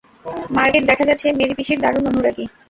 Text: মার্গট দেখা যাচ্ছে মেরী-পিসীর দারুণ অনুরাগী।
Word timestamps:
মার্গট 0.55 0.83
দেখা 0.89 1.03
যাচ্ছে 1.09 1.27
মেরী-পিসীর 1.39 1.79
দারুণ 1.83 2.03
অনুরাগী। 2.11 2.45